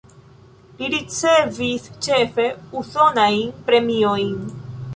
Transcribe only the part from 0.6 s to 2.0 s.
Li ricevis